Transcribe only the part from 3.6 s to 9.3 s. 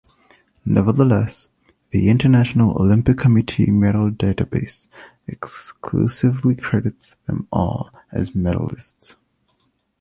medal database exclusively credits them all as medalists.